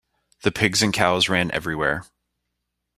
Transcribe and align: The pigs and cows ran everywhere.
The 0.41 0.51
pigs 0.51 0.81
and 0.81 0.91
cows 0.91 1.29
ran 1.29 1.51
everywhere. 1.51 2.07